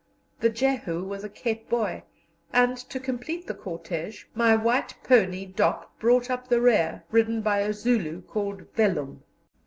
[0.39, 2.01] The Jehu was a Cape boy,
[2.51, 7.59] and, to complete the cortege, my white pony Dop brought up the rear, ridden by
[7.59, 9.21] a Zulu called Vellum.